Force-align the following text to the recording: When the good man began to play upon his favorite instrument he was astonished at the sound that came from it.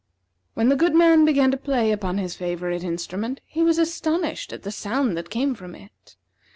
When 0.55 0.69
the 0.69 0.75
good 0.75 0.95
man 0.95 1.25
began 1.25 1.51
to 1.51 1.57
play 1.57 1.91
upon 1.91 2.17
his 2.17 2.33
favorite 2.35 2.83
instrument 2.83 3.39
he 3.45 3.61
was 3.61 3.77
astonished 3.77 4.51
at 4.51 4.63
the 4.63 4.71
sound 4.71 5.15
that 5.15 5.29
came 5.29 5.53
from 5.53 5.75
it. 5.75 6.15